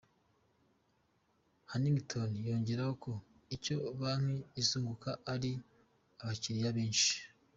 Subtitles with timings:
[1.71, 3.11] Hannington yongeraho ko
[3.55, 5.51] icyo banki izunguka ari
[6.21, 7.13] abakiriya benshi.